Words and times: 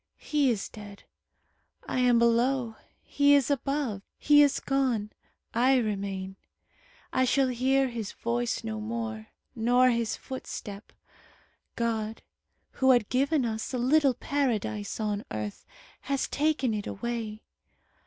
He 0.17 0.49
is 0.49 0.67
dead. 0.67 1.03
I 1.85 1.99
am 1.99 2.17
below. 2.17 2.75
He 3.03 3.35
is 3.35 3.51
above. 3.51 4.01
He 4.17 4.41
is 4.41 4.59
gone. 4.59 5.11
I 5.53 5.77
remain. 5.77 6.37
I 7.13 7.23
shall 7.23 7.49
hear 7.49 7.87
his 7.87 8.11
voice 8.11 8.63
no 8.63 8.79
more, 8.79 9.27
nor 9.55 9.91
his 9.91 10.17
footstep. 10.17 10.91
God, 11.75 12.23
who 12.71 12.89
had 12.89 13.09
given 13.09 13.45
us 13.45 13.75
a 13.75 13.77
little 13.77 14.15
Paradise 14.15 14.99
on 14.99 15.23
earth, 15.29 15.67
has 15.99 16.27
taken 16.27 16.73
it 16.73 16.87
away. 16.87 17.43